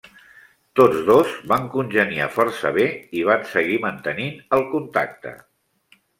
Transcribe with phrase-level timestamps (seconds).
[0.77, 2.87] Tots dos van congeniar força bé
[3.21, 5.37] i van seguir mantenint el contacte.